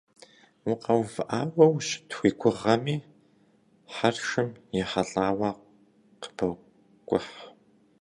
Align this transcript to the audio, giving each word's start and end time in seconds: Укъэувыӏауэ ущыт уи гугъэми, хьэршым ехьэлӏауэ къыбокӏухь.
Укъэувыӏауэ 0.71 1.65
ущыт 1.75 2.09
уи 2.19 2.29
гугъэми, 2.39 2.95
хьэршым 3.93 4.49
ехьэлӏауэ 4.81 5.49
къыбокӏухь. 6.21 7.33